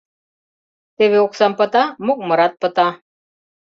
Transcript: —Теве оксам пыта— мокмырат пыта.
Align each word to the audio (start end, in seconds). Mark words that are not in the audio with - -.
—Теве 0.97 1.17
оксам 1.25 1.53
пыта— 1.59 1.83
мокмырат 2.05 2.53
пыта. 2.61 2.87